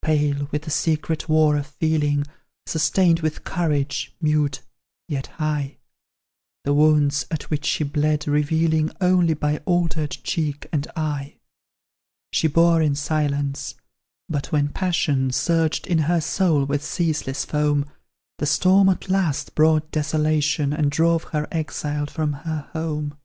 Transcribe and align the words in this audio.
Pale 0.00 0.46
with 0.52 0.62
the 0.62 0.70
secret 0.70 1.28
war 1.28 1.56
of 1.56 1.66
feeling, 1.66 2.22
Sustained 2.66 3.18
with 3.18 3.42
courage, 3.42 4.14
mute, 4.20 4.62
yet 5.08 5.26
high; 5.42 5.76
The 6.62 6.72
wounds 6.72 7.26
at 7.32 7.50
which 7.50 7.64
she 7.66 7.82
bled, 7.82 8.28
revealing 8.28 8.92
Only 9.00 9.34
by 9.34 9.56
altered 9.64 10.12
cheek 10.22 10.68
and 10.72 10.86
eye; 10.94 11.40
She 12.32 12.46
bore 12.46 12.80
in 12.80 12.94
silence 12.94 13.74
but 14.28 14.52
when 14.52 14.68
passion 14.68 15.32
Surged 15.32 15.88
in 15.88 15.98
her 16.06 16.20
soul 16.20 16.64
with 16.64 16.84
ceaseless 16.84 17.44
foam, 17.44 17.86
The 18.38 18.46
storm 18.46 18.88
at 18.88 19.08
last 19.08 19.56
brought 19.56 19.90
desolation, 19.90 20.72
And 20.72 20.92
drove 20.92 21.24
her 21.34 21.48
exiled 21.50 22.08
from 22.08 22.32
her 22.34 22.70
home. 22.72 23.16